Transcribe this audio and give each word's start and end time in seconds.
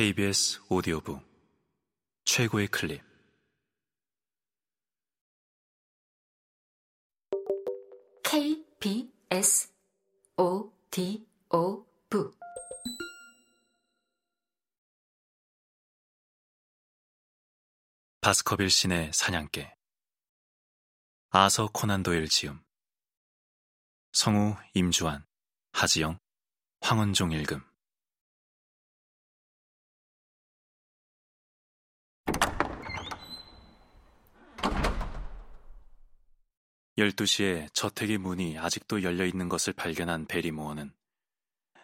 KBS 0.00 0.62
오디오북. 0.70 1.20
최고의 2.24 2.68
클립. 2.68 3.02
KBS 8.24 9.70
오디오북. 10.38 11.28
바스커빌 18.22 18.70
신의 18.70 19.12
사냥개. 19.12 19.70
아서 21.28 21.68
코난 21.70 22.02
도일 22.02 22.26
지음. 22.30 22.58
성우 24.12 24.56
임주환 24.72 25.26
하지영 25.72 26.18
황원종 26.80 27.32
읽음 27.32 27.69
12시에 37.00 37.72
저택의 37.72 38.18
문이 38.18 38.58
아직도 38.58 39.02
열려 39.02 39.24
있는 39.24 39.48
것을 39.48 39.72
발견한 39.72 40.26
베리모어는 40.26 40.92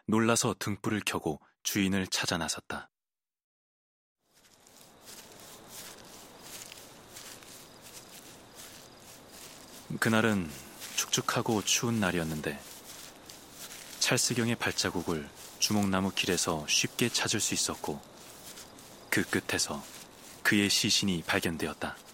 놀라서 0.07 0.55
등불을 0.59 1.01
켜고 1.07 1.41
주인을 1.63 2.07
찾아 2.09 2.37
나섰다. 2.37 2.91
그날은 9.99 10.51
축축하고 10.97 11.63
추운 11.63 11.99
날이었는데 11.99 12.61
찰스경의 14.01 14.57
발자국을 14.57 15.29
주목나무 15.59 16.13
길에서 16.13 16.67
쉽게 16.69 17.09
찾을 17.09 17.41
수 17.41 17.55
있었고 17.55 18.01
그 19.09 19.25
끝에서 19.25 19.83
그의 20.43 20.69
시신이 20.69 21.23
발견되었다. 21.27 22.06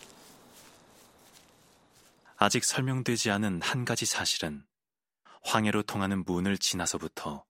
아직 2.42 2.64
설명되지 2.64 3.30
않은 3.30 3.62
한 3.62 3.84
가지 3.84 4.04
사실은 4.04 4.66
황해로 5.44 5.84
통하는 5.84 6.24
문을 6.24 6.58
지나서부터 6.58 7.46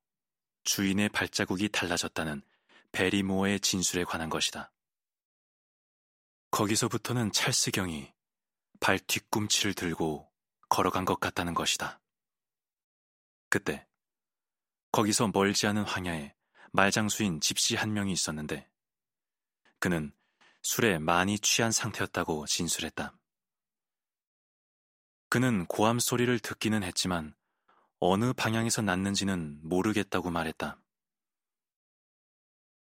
주인의 0.65 1.09
발자국이 1.09 1.71
달라졌다는 1.71 2.43
베리모어의 2.93 3.61
진술에 3.61 4.05
관한 4.05 4.29
것이다. 4.29 4.71
거기서부터는 6.51 7.33
찰스경이 7.33 8.13
발 8.81 8.99
뒤꿈치를 8.99 9.73
들고 9.73 10.31
걸어간 10.69 11.07
것 11.07 11.19
같다는 11.19 11.55
것이다. 11.55 11.99
그때 13.49 13.87
거기서 14.91 15.29
멀지 15.29 15.67
않은 15.69 15.85
황야에 15.85 16.35
말장수인 16.73 17.41
집시 17.41 17.77
한 17.77 17.95
명이 17.95 18.13
있었는데 18.13 18.69
그는 19.79 20.13
술에 20.61 20.99
많이 20.99 21.39
취한 21.39 21.73
상태였다고 21.73 22.45
진술했다. 22.45 23.17
그는 25.33 25.65
고함 25.65 25.99
소리를 25.99 26.39
듣기는 26.41 26.83
했지만 26.83 27.35
어느 28.01 28.35
방향에서 28.35 28.83
났는지는 28.83 29.61
모르겠다고 29.63 30.31
말했다. 30.31 30.79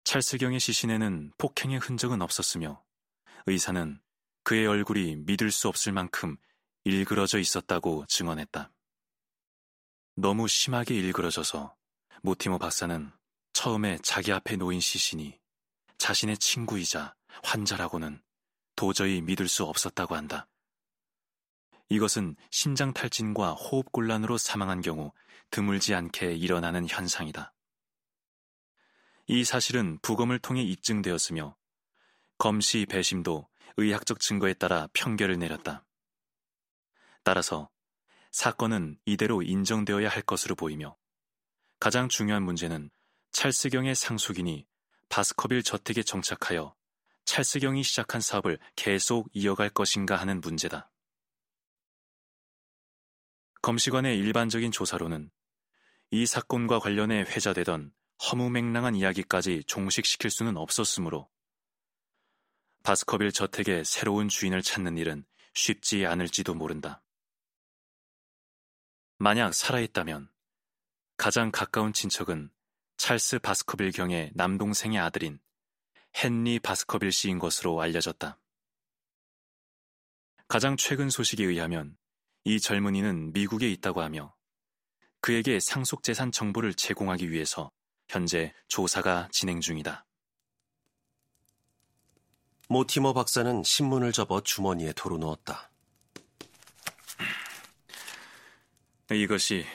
찰스경의 0.05 0.61
시신에는 0.61 1.33
폭행의 1.37 1.79
흔적은 1.79 2.21
없었으며 2.21 2.81
의사는 3.47 3.99
그의 4.45 4.65
얼굴이 4.65 5.17
믿을 5.25 5.51
수 5.51 5.67
없을 5.67 5.91
만큼 5.91 6.37
일그러져 6.85 7.37
있었다고 7.37 8.05
증언했다. 8.07 8.71
너무 10.15 10.47
심하게 10.47 10.95
일그러져서 10.95 11.75
모티모 12.21 12.59
박사는 12.59 13.11
처음에 13.51 13.99
자기 14.03 14.31
앞에 14.31 14.55
놓인 14.55 14.79
시신이 14.79 15.37
자신의 15.97 16.37
친구이자 16.37 17.13
환자라고는 17.43 18.21
도저히 18.77 19.19
믿을 19.19 19.49
수 19.49 19.65
없었다고 19.65 20.15
한다. 20.15 20.47
이것은 21.89 22.35
심장 22.51 22.93
탈진과 22.93 23.53
호흡 23.53 23.91
곤란으로 23.91 24.37
사망한 24.37 24.81
경우 24.81 25.13
드물지 25.51 25.95
않게 25.95 26.33
일어나는 26.33 26.87
현상이다. 26.87 27.53
이 29.27 29.43
사실은 29.43 29.99
부검을 30.01 30.39
통해 30.39 30.63
입증되었으며 30.63 31.55
검시 32.37 32.85
배심도 32.85 33.47
의학적 33.77 34.19
증거에 34.19 34.53
따라 34.53 34.87
평결을 34.93 35.39
내렸다. 35.39 35.85
따라서 37.23 37.69
사건은 38.31 38.97
이대로 39.05 39.41
인정되어야 39.41 40.09
할 40.09 40.21
것으로 40.21 40.55
보이며 40.55 40.95
가장 41.79 42.09
중요한 42.09 42.43
문제는 42.43 42.89
찰스경의 43.31 43.95
상속인이 43.95 44.65
바스커빌 45.09 45.63
저택에 45.63 46.03
정착하여 46.03 46.75
찰스경이 47.25 47.83
시작한 47.83 48.21
사업을 48.21 48.57
계속 48.75 49.29
이어갈 49.33 49.69
것인가 49.69 50.15
하는 50.15 50.41
문제다. 50.41 50.89
검시관의 53.67 54.17
일반적인 54.17 54.71
조사로는 54.71 55.29
이 56.11 56.25
사건과 56.25 56.79
관련해 56.79 57.23
회자되던 57.23 57.91
허무맹랑한 58.23 58.95
이야기까지 58.95 59.65
종식시킬 59.67 60.29
수는 60.29 60.55
없었으므로 60.55 61.29
바스커빌 62.83 63.33
저택의 63.33 63.83
새로운 63.83 64.29
주인을 64.29 64.61
찾는 64.61 64.97
일은 64.97 65.25
쉽지 65.53 66.05
않을지도 66.05 66.53
모른다. 66.53 67.03
만약 69.17 69.53
살아있다면 69.53 70.31
가장 71.17 71.51
가까운 71.51 71.91
친척은 71.91 72.49
찰스 72.95 73.39
바스커빌 73.39 73.91
경의 73.91 74.31
남동생의 74.33 74.97
아들인 74.97 75.41
헨리 76.15 76.59
바스커빌 76.59 77.11
씨인 77.11 77.37
것으로 77.37 77.81
알려졌다. 77.81 78.39
가장 80.47 80.77
최근 80.77 81.09
소식에 81.09 81.43
의하면 81.43 81.97
이 82.43 82.59
젊은이는 82.59 83.33
미국에 83.33 83.69
있다고 83.71 84.01
하며 84.01 84.33
그에게 85.21 85.59
상속재산 85.59 86.31
정보를 86.31 86.73
제공하기 86.73 87.31
위해서 87.31 87.71
현재 88.07 88.53
조사가 88.67 89.29
진행 89.31 89.59
중이다. 89.59 90.05
모티머 92.69 93.13
박사는 93.13 93.63
신문을 93.63 94.11
접어 94.11 94.41
주머니에 94.41 94.93
털어놓았다. 94.95 95.71
이것이 99.11 99.65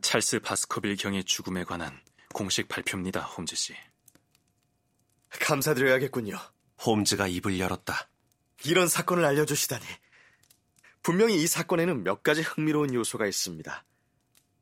찰스 0.00 0.40
바스커빌 0.40 0.96
경의 0.96 1.24
죽음에 1.24 1.64
관한 1.64 2.00
공식 2.32 2.68
발표입니다, 2.68 3.20
홈즈 3.20 3.54
씨. 3.54 3.74
감사드려야겠군요. 5.28 6.38
홈즈가 6.84 7.28
입을 7.28 7.58
열었다. 7.58 8.08
이런 8.64 8.88
사건을 8.88 9.24
알려주시다니. 9.24 9.84
분명히 11.02 11.42
이 11.42 11.46
사건에는 11.46 12.04
몇 12.04 12.22
가지 12.22 12.42
흥미로운 12.42 12.94
요소가 12.94 13.26
있습니다. 13.26 13.84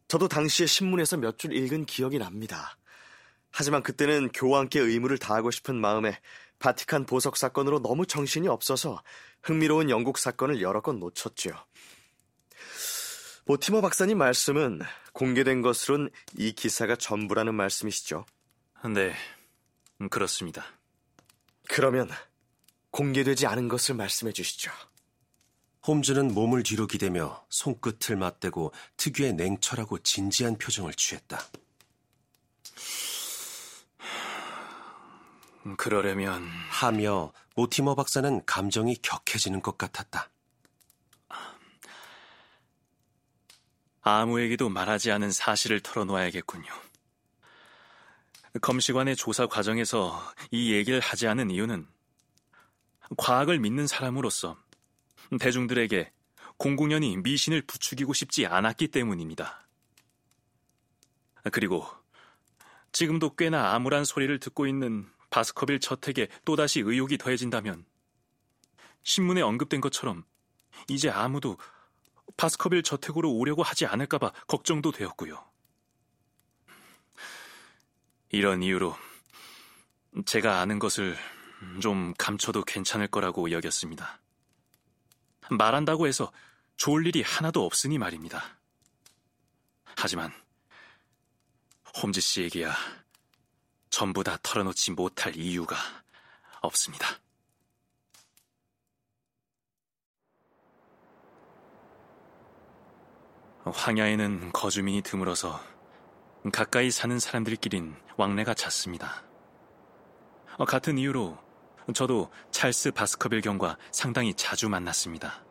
저도 0.09 0.28
당시에 0.28 0.66
신문에서 0.66 1.16
몇 1.16 1.37
줄 1.38 1.53
읽은 1.53 1.84
기억이 1.84 2.19
납니다. 2.19 2.78
하지만 3.50 3.82
그때는 3.82 4.31
교황께 4.32 4.81
의무를 4.81 5.19
다하고 5.19 5.50
싶은 5.50 5.76
마음에 5.81 6.19
바티칸 6.59 7.06
보석 7.06 7.37
사건으로 7.37 7.81
너무 7.81 8.06
정신이 8.06 8.49
없어서 8.49 9.03
흥미로운 9.43 9.91
영국 9.91 10.19
사건을 10.19 10.60
여러 10.60 10.81
건 10.81 10.99
놓쳤죠. 10.99 11.50
모티머 13.47 13.81
박사님 13.81 14.19
말씀은 14.19 14.81
공개된 15.12 15.62
것으론 15.62 16.10
이 16.37 16.53
기사가 16.53 16.97
전부라는 16.97 17.55
말씀이시죠? 17.55 18.26
네, 18.94 19.15
그렇습니다. 20.10 20.66
그러면 21.69 22.10
공개되지 22.91 23.47
않은 23.47 23.69
것을 23.69 23.94
말씀해 23.94 24.32
주시죠. 24.32 24.70
홈즈는 25.88 26.34
몸을 26.34 26.65
뒤로 26.65 26.87
기대며 26.87 27.47
손끝을 27.49 28.16
맞대고 28.16 28.75
특유의 28.99 29.32
냉철하고 29.32 29.99
진지한 30.00 30.59
표정을 30.59 30.93
취했다. 30.93 31.41
그러려면 35.79 36.46
하며 36.69 37.32
모티머 37.56 37.94
박사는 37.94 38.44
감정이 38.44 38.96
격해지는 39.00 39.62
것 39.62 39.79
같았다. 39.79 40.29
아무에게도 44.02 44.69
말하지 44.69 45.11
않은 45.11 45.32
사실을 45.32 45.81
털어놓아야겠군요. 45.81 46.70
검시관의 48.61 49.17
조사 49.17 49.46
과정에서 49.46 50.23
이 50.50 50.75
얘기를 50.75 51.00
하지 51.00 51.26
않은 51.29 51.50
이유는 51.50 51.88
과학을 53.17 53.58
믿는 53.58 53.87
사람으로서 53.87 54.58
대중들에게 55.39 56.13
공공연히 56.57 57.17
미신을 57.19 57.63
부추기고 57.63 58.13
싶지 58.13 58.47
않았기 58.47 58.89
때문입니다. 58.89 59.67
그리고 61.53 61.87
지금도 62.93 63.37
꽤나 63.37 63.75
암울한 63.75 64.05
소리를 64.05 64.39
듣고 64.41 64.67
있는 64.67 65.09
바스커빌 65.31 65.81
저택에 65.81 66.29
또다시 66.45 66.81
의혹이 66.81 67.19
더해진다면 67.19 67.85
신문에 69.03 69.41
언급된 69.43 69.81
것처럼 69.81 70.25
이제 70.89 71.11
아무도 71.11 71.59
바스커빌 72.37 72.83
저택으로 72.83 73.31
오려고 73.33 73.63
하지 73.63 73.87
않을까봐 73.87 74.33
걱정도 74.47 74.93
되었고요. 74.93 75.45
이런 78.31 78.63
이유로 78.63 78.97
제가 80.27 80.61
아는 80.61 80.79
것을 80.79 81.17
좀 81.81 82.15
감춰도 82.19 82.65
괜찮을 82.65 83.09
거라고 83.09 83.51
여겼습니다. 83.51 84.21
말한다고 85.50 86.06
해서 86.06 86.33
좋을 86.77 87.06
일이 87.06 87.23
하나도 87.23 87.65
없으니 87.65 87.99
말입니다. 87.99 88.43
하지만 89.97 90.33
홈즈 92.03 92.21
씨에게야 92.21 92.75
전부 93.91 94.23
다 94.23 94.39
털어놓지 94.43 94.93
못할 94.93 95.35
이유가 95.37 95.77
없습니다. 96.61 97.06
황야에는 103.65 104.53
거주민이 104.53 105.03
드물어서 105.03 105.61
가까이 106.53 106.91
사는 106.91 107.19
사람들끼린 107.19 107.97
왕래가 108.17 108.55
잦습니다. 108.55 109.25
같은 110.67 110.97
이유로 110.99 111.39
저도 111.94 112.31
찰스 112.50 112.90
바스커빌 112.93 113.40
경과 113.40 113.79
상당히 113.90 114.35
자주 114.35 114.69
만났습니다. 114.69 115.44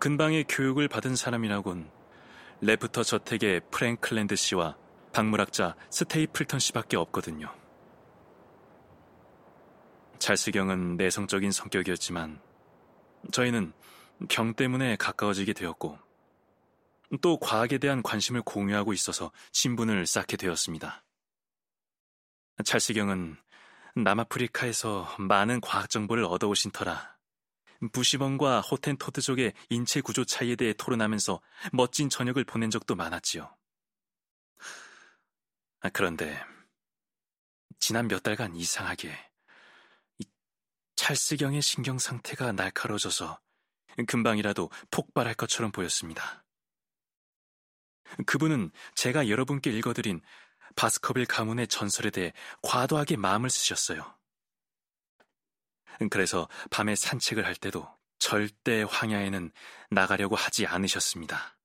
근방의 0.00 0.44
교육을 0.48 0.88
받은 0.88 1.16
사람이라곤 1.16 1.90
레프터 2.60 3.02
저택의 3.02 3.62
프랭클랜드 3.70 4.36
씨와 4.36 4.76
박물학자 5.12 5.76
스테이플턴 5.90 6.60
씨밖에 6.60 6.96
없거든요. 6.96 7.52
찰스경은 10.18 10.96
내성적인 10.96 11.50
성격이었지만 11.50 12.40
저희는 13.32 13.72
경 14.28 14.54
때문에 14.54 14.96
가까워지게 14.96 15.52
되었고 15.52 15.98
또 17.20 17.38
과학에 17.38 17.78
대한 17.78 18.02
관심을 18.02 18.42
공유하고 18.42 18.92
있어서 18.92 19.32
신분을 19.52 20.06
쌓게 20.06 20.36
되었습니다. 20.36 21.04
찰스경은 22.64 23.36
남아프리카에서 23.94 25.16
많은 25.18 25.60
과학 25.60 25.90
정보를 25.90 26.24
얻어오신 26.24 26.70
터라 26.70 27.16
부시번과 27.92 28.60
호텐토드족의 28.60 29.52
인체 29.70 30.00
구조 30.00 30.24
차이에 30.24 30.56
대해 30.56 30.72
토론하면서 30.72 31.40
멋진 31.72 32.08
저녁을 32.08 32.44
보낸 32.44 32.70
적도 32.70 32.94
많았지요. 32.94 33.54
아, 35.80 35.88
그런데 35.90 36.40
지난 37.80 38.06
몇 38.06 38.22
달간 38.22 38.54
이상하게 38.54 39.12
찰스경의 40.94 41.60
신경 41.60 41.98
상태가 41.98 42.52
날카로워져서 42.52 43.40
금방이라도 44.06 44.70
폭발할 44.92 45.34
것처럼 45.34 45.72
보였습니다. 45.72 46.44
그분은 48.26 48.70
제가 48.94 49.28
여러분께 49.28 49.70
읽어드린 49.72 50.20
바스커빌 50.76 51.26
가문의 51.26 51.68
전설에 51.68 52.10
대해 52.10 52.32
과도하게 52.62 53.16
마음을 53.16 53.50
쓰셨어요. 53.50 54.14
그래서 56.10 56.48
밤에 56.70 56.94
산책을 56.94 57.44
할 57.44 57.54
때도 57.54 57.88
절대 58.18 58.82
황야에는 58.82 59.52
나가려고 59.90 60.36
하지 60.36 60.66
않으셨습니다. 60.66 61.56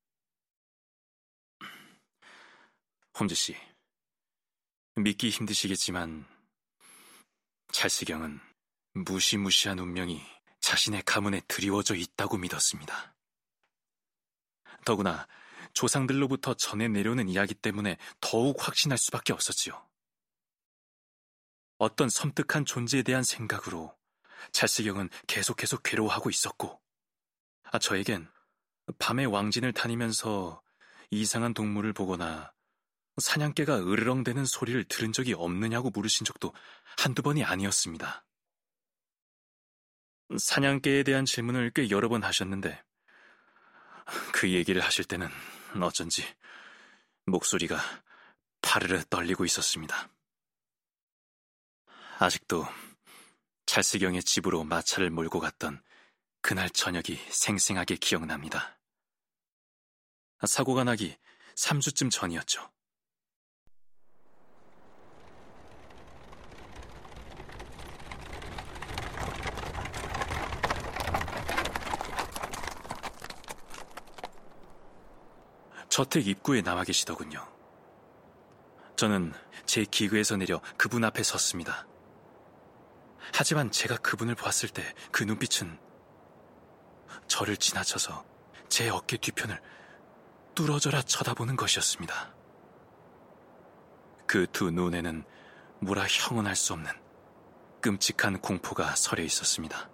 홈즈 3.20 3.36
씨, 3.36 3.56
믿기 4.96 5.30
힘드시겠지만 5.30 6.26
찰스경은 7.72 8.40
무시무시한 8.94 9.80
운명이 9.80 10.24
자신의 10.60 11.04
가문에 11.04 11.42
드리워져 11.48 11.96
있다고 11.96 12.38
믿었습니다. 12.38 13.16
더구나 14.86 15.28
조상들로부터 15.78 16.56
전해 16.56 16.88
내려오는 16.88 17.30
이야기 17.30 17.54
때문에 17.54 18.00
더욱 18.20 18.58
확신할 18.60 18.98
수밖에 18.98 19.32
없었지요. 19.32 19.88
어떤 21.78 22.10
섬뜩한 22.10 22.66
존재에 22.66 23.04
대한 23.04 23.22
생각으로 23.24 23.96
찰스경은 24.54 25.10
계속해서 25.28 25.78
괴로워하고 25.78 26.32
있었고, 26.32 26.82
아, 27.66 27.78
저에겐 27.78 28.28
밤에 28.98 29.26
왕진을 29.26 29.74
다니면서 29.74 30.64
이상한 31.12 31.54
동물을 31.54 31.94
보거나 31.94 32.52
사냥개가 33.18 33.78
으르렁대는 33.78 34.46
소리를 34.46 34.84
들은 34.86 35.14
적이 35.14 35.36
없느냐고 35.36 35.92
물으신 35.92 36.26
적도 36.26 36.56
한두 36.98 37.22
번이 37.22 37.44
아니었습니다. 37.44 38.26
사냥개에 40.40 41.04
대한 41.04 41.26
질문을 41.26 41.72
꽤 41.76 41.92
여러 41.92 42.10
번 42.10 42.24
하셨는데, 42.24 42.84
그 44.34 44.50
얘기를 44.50 44.82
하실 44.82 45.06
때는 45.06 45.30
어쩐지 45.84 46.24
목소리가 47.26 47.80
파르르 48.62 49.04
떨리고 49.06 49.46
있었습니다. 49.46 50.10
아직도 52.20 52.66
찰스경의 53.66 54.24
집으로 54.24 54.64
마차를 54.64 55.10
몰고 55.10 55.40
갔던 55.40 55.82
그날 56.42 56.70
저녁이 56.70 57.18
생생하게 57.30 57.98
기억납니다. 57.98 58.80
사고가 60.46 60.84
나기 60.84 61.16
3주쯤 61.56 62.12
전이었죠. 62.12 62.72
저택 75.98 76.28
입구에 76.28 76.62
나와 76.62 76.84
계시더군요. 76.84 77.44
저는 78.98 79.34
제 79.66 79.84
기그에서 79.84 80.38
내려 80.38 80.62
그분 80.78 81.04
앞에 81.04 81.24
섰습니다. 81.24 81.88
하지만 83.34 83.72
제가 83.72 83.98
그분을 83.98 84.36
보았을 84.36 84.70
때 84.70 84.84
그 85.12 85.24
눈빛은 85.24 85.80
저를 87.28 87.58
지나쳐서 87.58 88.24
제 88.70 88.90
어깨 88.90 89.18
뒤편을 89.18 89.60
뚫어져라 90.54 91.02
쳐다보는 91.02 91.56
것이었습니다. 91.56 92.32
그 94.28 94.46
두 94.52 94.70
눈에는 94.70 95.24
뭐라 95.80 96.06
형언할 96.06 96.56
수 96.56 96.74
없는 96.74 96.92
끔찍한 97.82 98.42
공포가 98.42 98.94
서려 98.96 99.24
있었습니다. 99.24 99.90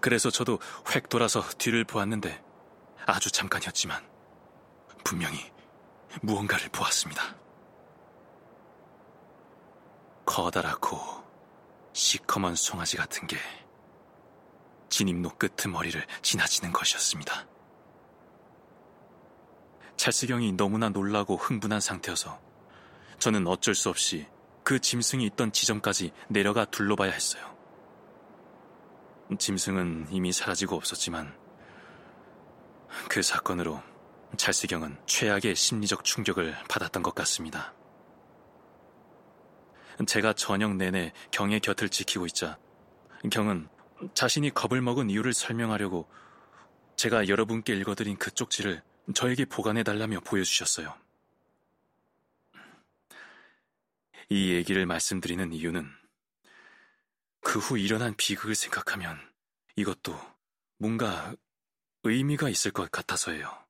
그래서 0.00 0.30
저도 0.30 0.58
획 0.94 1.10
돌아서 1.10 1.42
뒤를 1.58 1.84
보았는데 1.84 2.43
아주 3.06 3.30
잠깐이었지만 3.30 4.02
분명히 5.04 5.52
무언가를 6.22 6.68
보았습니다. 6.70 7.34
커다랗고 10.24 10.98
시커먼 11.92 12.54
송아지 12.54 12.96
같은 12.96 13.26
게 13.26 13.36
진입로 14.88 15.30
끝머리를 15.30 16.04
지나치는 16.22 16.72
것이었습니다. 16.72 17.46
찰스경이 19.96 20.52
너무나 20.52 20.88
놀라고 20.88 21.36
흥분한 21.36 21.80
상태여서 21.80 22.40
저는 23.18 23.46
어쩔 23.46 23.74
수 23.74 23.90
없이 23.90 24.26
그 24.62 24.80
짐승이 24.80 25.24
있던 25.26 25.52
지점까지 25.52 26.12
내려가 26.28 26.64
둘러봐야 26.64 27.10
했어요. 27.12 27.54
짐승은 29.38 30.08
이미 30.10 30.32
사라지고 30.32 30.76
없었지만 30.76 31.43
그 33.08 33.22
사건으로 33.22 33.82
찰스경은 34.36 34.98
최악의 35.06 35.54
심리적 35.54 36.04
충격을 36.04 36.56
받았던 36.68 37.02
것 37.02 37.14
같습니다. 37.14 37.74
제가 40.06 40.32
저녁 40.32 40.74
내내 40.74 41.12
경의 41.30 41.60
곁을 41.60 41.88
지키고 41.88 42.26
있자 42.26 42.58
경은 43.30 43.68
자신이 44.14 44.50
겁을 44.50 44.82
먹은 44.82 45.08
이유를 45.08 45.32
설명하려고 45.32 46.08
제가 46.96 47.28
여러분께 47.28 47.74
읽어드린 47.76 48.16
그 48.16 48.30
쪽지를 48.32 48.82
저에게 49.14 49.44
보관해달라며 49.44 50.20
보여주셨어요. 50.20 50.94
이 54.30 54.52
얘기를 54.52 54.84
말씀드리는 54.86 55.52
이유는 55.52 55.88
그 57.44 57.58
후 57.60 57.78
일어난 57.78 58.14
비극을 58.16 58.56
생각하면 58.56 59.20
이것도 59.76 60.18
뭔가 60.78 61.34
의미가 62.04 62.48
있을 62.48 62.70
것 62.70 62.90
같아서예요. 62.90 63.64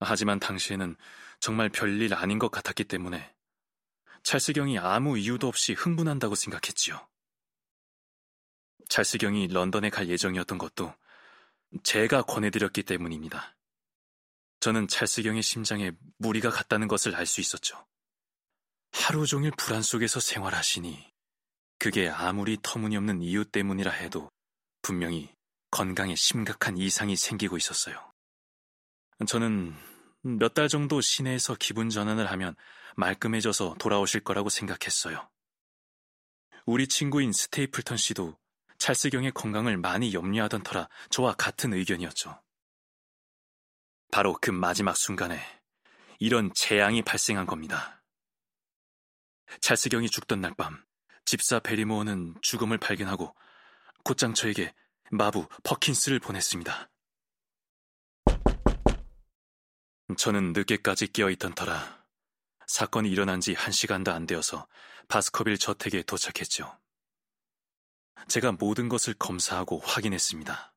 하지만 0.00 0.38
당시에는 0.38 0.96
정말 1.40 1.68
별일 1.68 2.14
아닌 2.14 2.38
것 2.38 2.50
같았기 2.50 2.84
때문에 2.84 3.34
찰스경이 4.22 4.78
아무 4.78 5.18
이유도 5.18 5.48
없이 5.48 5.72
흥분한다고 5.72 6.34
생각했지요. 6.34 7.06
찰스경이 8.88 9.48
런던에 9.48 9.90
갈 9.90 10.08
예정이었던 10.08 10.58
것도 10.58 10.94
제가 11.82 12.22
권해드렸기 12.22 12.82
때문입니다. 12.82 13.56
저는 14.60 14.88
찰스경의 14.88 15.42
심장에 15.42 15.92
무리가 16.18 16.50
갔다는 16.50 16.88
것을 16.88 17.14
알 17.14 17.24
수 17.26 17.40
있었죠. 17.40 17.86
하루 18.92 19.26
종일 19.26 19.52
불안 19.52 19.82
속에서 19.82 20.20
생활하시니 20.20 21.10
그게 21.78 22.08
아무리 22.08 22.58
터무니없는 22.60 23.22
이유 23.22 23.44
때문이라 23.44 23.90
해도 23.90 24.30
분명히 24.82 25.32
건강에 25.70 26.14
심각한 26.14 26.76
이상이 26.78 27.16
생기고 27.16 27.56
있었어요. 27.56 28.12
저는 29.26 29.74
몇 30.22 30.54
달 30.54 30.68
정도 30.68 31.00
시내에서 31.00 31.56
기분 31.58 31.88
전환을 31.88 32.30
하면 32.30 32.54
말끔해져서 32.96 33.76
돌아오실 33.78 34.22
거라고 34.22 34.48
생각했어요. 34.48 35.28
우리 36.66 36.86
친구인 36.88 37.32
스테이플턴 37.32 37.96
씨도 37.96 38.38
찰스경의 38.78 39.32
건강을 39.32 39.76
많이 39.76 40.12
염려하던 40.12 40.62
터라 40.62 40.88
저와 41.10 41.34
같은 41.34 41.72
의견이었죠. 41.72 42.42
바로 44.10 44.36
그 44.40 44.50
마지막 44.50 44.96
순간에 44.96 45.40
이런 46.18 46.52
재앙이 46.54 47.02
발생한 47.02 47.46
겁니다. 47.46 48.02
찰스경이 49.60 50.10
죽던 50.10 50.40
날 50.40 50.54
밤, 50.54 50.84
집사 51.24 51.60
베리모어는 51.60 52.36
죽음을 52.42 52.78
발견하고 52.78 53.34
곧장 54.04 54.34
저에게 54.34 54.74
마부 55.10 55.48
퍼킨스를 55.64 56.20
보냈습니다. 56.20 56.88
저는 60.16 60.52
늦게까지 60.52 61.12
깨어있던 61.12 61.54
터라 61.54 62.04
사건이 62.66 63.10
일어난 63.10 63.40
지 63.40 63.54
한 63.54 63.72
시간도 63.72 64.12
안 64.12 64.26
되어서 64.26 64.68
바스커빌 65.08 65.58
저택에 65.58 66.02
도착했죠. 66.02 66.78
제가 68.28 68.52
모든 68.52 68.88
것을 68.88 69.14
검사하고 69.14 69.80
확인했습니다. 69.80 70.74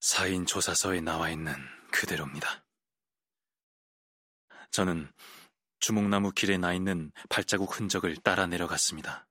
사인 0.00 0.46
조사서에 0.46 1.00
나와 1.00 1.30
있는 1.30 1.54
그대로입니다. 1.90 2.64
저는 4.70 5.12
주목나무 5.80 6.30
길에 6.30 6.56
나 6.58 6.72
있는 6.72 7.10
발자국 7.28 7.78
흔적을 7.80 8.16
따라 8.18 8.46
내려갔습니다. 8.46 9.27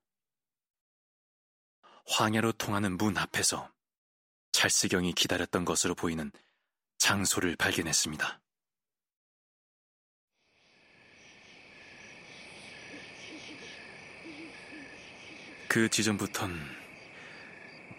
황야로 2.09 2.53
통하는 2.53 2.97
문 2.97 3.17
앞에서 3.17 3.69
찰스경이 4.53 5.13
기다렸던 5.13 5.65
것으로 5.65 5.93
보이는 5.93 6.31
장소를 6.97 7.55
발견했습니다. 7.57 8.39
그 15.67 15.89
지점부턴 15.89 16.57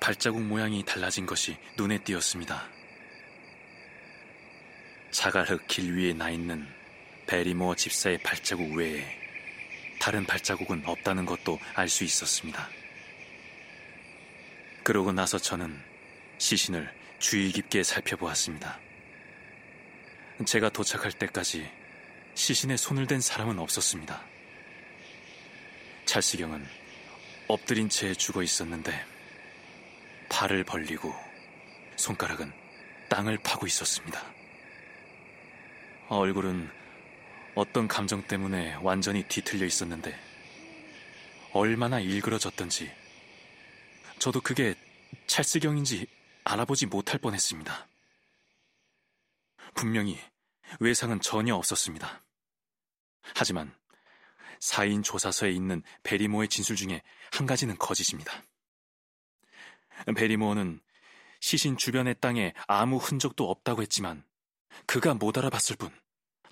발자국 0.01 0.43
모양이 0.43 0.83
달라진 0.85 1.27
것이 1.27 1.57
눈에 1.77 2.03
띄었습니다. 2.03 2.67
자갈흙 5.11 5.69
길 5.69 5.95
위에 5.97 6.13
나 6.15 6.31
있는 6.31 6.67
베리모어 7.27 7.75
집사의 7.77 8.23
발자국 8.23 8.73
외에 8.75 9.07
다른 10.01 10.25
발자국은 10.25 10.83
없다는 10.87 11.27
것도 11.27 11.59
알 11.75 11.89
수 11.89 12.05
있었습니다. 12.05 12.78
그러고 14.89 15.13
나서 15.13 15.37
저는 15.37 15.79
시신을 16.39 16.91
주의 17.19 17.53
깊게 17.53 17.83
살펴보았습니다. 17.83 18.81
제가 20.47 20.71
도착할 20.71 21.13
때까지 21.13 21.71
시신에 22.35 22.79
손을 22.79 23.07
댄 23.07 23.21
사람은 23.21 23.59
없었습니다. 23.59 24.25
찰스경은 26.07 26.67
엎드린 27.49 27.91
채 27.91 28.15
죽어 28.15 28.43
있었는데 28.43 29.05
팔을 30.31 30.65
벌리고 30.65 31.15
손가락은 31.97 32.51
땅을 33.11 33.37
파고 33.45 33.67
있었습니다. 33.67 34.25
얼굴은 36.09 36.71
어떤 37.55 37.89
감정 37.89 38.23
때문에 38.23 38.77
완전히 38.81 39.23
뒤틀려 39.25 39.67
있었는데 39.67 40.19
얼마나 41.53 42.01
일그러졌던지 42.01 42.91
저도 44.19 44.41
그게 44.41 44.75
찰스경인지 45.27 46.07
알아보지 46.45 46.87
못할 46.87 47.21
뻔했습니다. 47.21 47.89
분명히 49.75 50.19
외상은 50.81 51.21
전혀 51.21 51.55
없었습니다. 51.55 52.23
하지만 53.35 53.75
사인 54.61 55.03
조사서에 55.03 55.53
있는 55.53 55.83
베리모의 56.03 56.49
진술 56.49 56.77
중에 56.77 57.03
한 57.33 57.47
가지는 57.47 57.77
거짓입니다. 57.79 58.43
베리모어는 60.17 60.81
시신 61.41 61.77
주변의 61.77 62.17
땅에 62.21 62.55
아무 62.67 62.97
흔적도 62.97 63.49
없다고 63.51 63.83
했지만 63.83 64.25
그가 64.87 65.15
못 65.15 65.39
알아봤을 65.39 65.77
뿐 65.77 65.91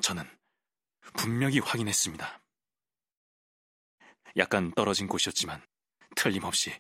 저는 0.00 0.24
분명히 1.16 1.58
확인했습니다. 1.58 2.40
약간 4.36 4.72
떨어진 4.74 5.08
곳이었지만 5.08 5.62
틀림없이 6.14 6.72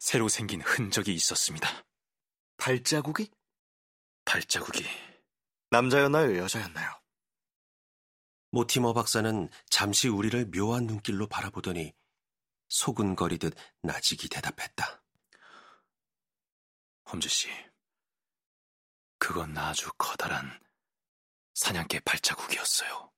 새로 0.00 0.28
생긴 0.28 0.62
흔적이 0.62 1.12
있었습니다. 1.14 1.68
발자국이? 2.56 3.30
발자국이 4.24 4.82
남자였나요, 5.70 6.38
여자였나요? 6.38 6.90
모티머 8.50 8.94
박사는 8.94 9.48
잠시 9.68 10.08
우리를 10.08 10.50
묘한 10.50 10.86
눈길로 10.86 11.28
바라보더니 11.28 11.92
소근거리듯 12.68 13.54
나직이 13.82 14.28
대답했다. 14.28 15.04
홈즈 17.12 17.28
씨, 17.28 17.48
그건 19.18 19.56
아주 19.58 19.90
커다란 19.98 20.60
사냥개 21.54 22.00
발자국이었어요. 22.00 23.12